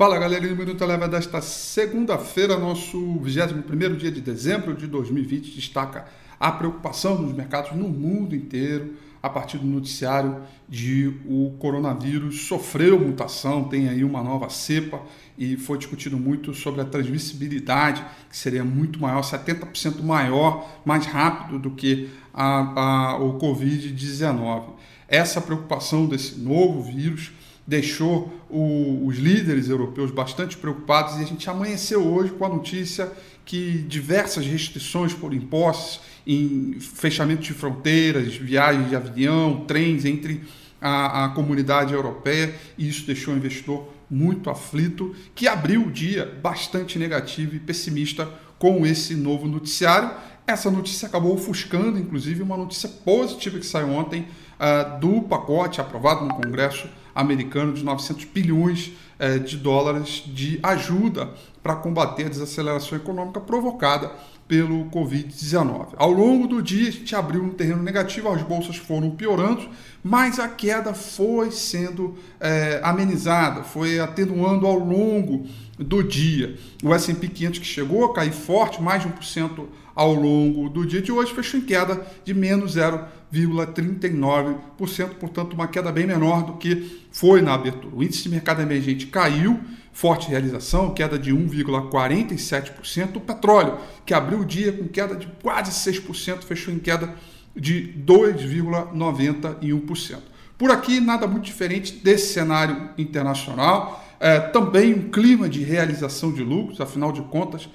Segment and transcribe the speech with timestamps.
[0.00, 6.06] Fala galera, o Minuto Leva desta segunda-feira, nosso 21 dia de dezembro de 2020, destaca
[6.40, 12.98] a preocupação dos mercados no mundo inteiro a partir do noticiário de o coronavírus sofreu
[12.98, 15.02] mutação, tem aí uma nova cepa
[15.36, 21.58] e foi discutido muito sobre a transmissibilidade, que seria muito maior, 70% maior, mais rápido
[21.58, 24.62] do que a, a, o Covid-19.
[25.06, 27.32] Essa preocupação desse novo vírus
[27.70, 33.10] deixou o, os líderes europeus bastante preocupados e a gente amanheceu hoje com a notícia
[33.44, 40.42] que diversas restrições por impostos, em fechamento de fronteiras, viagens de avião, trens entre
[40.80, 46.26] a, a comunidade europeia, e isso deixou o investidor muito aflito, que abriu o dia
[46.42, 48.28] bastante negativo e pessimista
[48.58, 50.10] com esse novo noticiário.
[50.44, 54.26] Essa notícia acabou ofuscando, inclusive, uma notícia positiva que saiu ontem
[54.58, 61.30] uh, do pacote aprovado no Congresso americano de 900 bilhões uh, de dólares de ajuda
[61.62, 64.10] para combater a desaceleração econômica provocada
[64.50, 65.90] pelo Covid-19.
[65.96, 69.68] Ao longo do dia, a gente abriu um terreno negativo, as bolsas foram piorando,
[70.02, 75.46] mas a queda foi sendo é, amenizada, foi atenuando ao longo
[75.78, 76.58] do dia.
[76.82, 81.00] O S&P 500 que chegou a cair forte, mais de 1% ao longo do dia
[81.00, 87.06] de hoje, fechou em queda de menos 0,39%, portanto uma queda bem menor do que
[87.12, 87.94] foi na abertura.
[87.94, 89.60] O índice de mercado emergente caiu,
[89.92, 93.16] forte realização, queda de 1,47%.
[93.16, 97.14] O petróleo, que abriu o dia com queda de quase 6%, fechou em queda
[97.54, 100.18] de 2,91%.
[100.56, 104.06] Por aqui, nada muito diferente desse cenário internacional.
[104.20, 107.70] É, também um clima de realização de lucros, afinal de contas,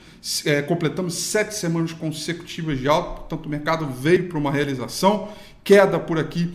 [0.45, 5.29] é, completamos sete semanas consecutivas de alta, portanto, o mercado veio para uma realização.
[5.63, 6.53] Queda por aqui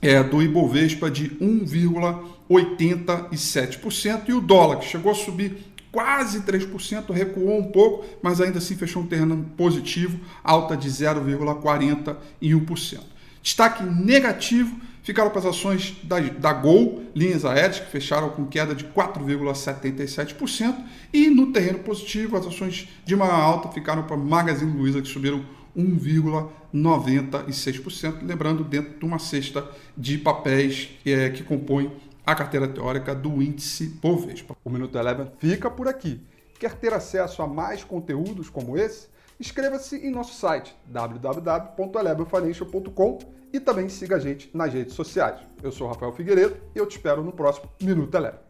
[0.00, 4.28] é, do Ibovespa de 1,87%.
[4.28, 5.58] E o dólar, que chegou a subir
[5.92, 13.00] quase 3%, recuou um pouco, mas ainda assim fechou um terreno positivo, alta de 0,41%.
[13.42, 18.74] Destaque negativo ficaram para as ações da, da Gol, linhas aéreas, que fecharam com queda
[18.74, 20.76] de 4,77%,
[21.12, 25.44] e no terreno positivo, as ações de maior alta ficaram para Magazine Luiza, que subiram
[25.76, 31.90] 1,96%, lembrando dentro de uma cesta de papéis é, que compõem
[32.26, 34.54] a carteira teórica do índice Bovespa.
[34.64, 36.20] O Minuto Eleven fica por aqui.
[36.58, 39.08] Quer ter acesso a mais conteúdos como esse?
[39.38, 43.18] Inscreva-se em nosso site www.elevenfinancial.com
[43.52, 45.40] e também siga a gente nas redes sociais.
[45.62, 48.49] Eu sou Rafael Figueiredo e eu te espero no próximo Minuto Eleven.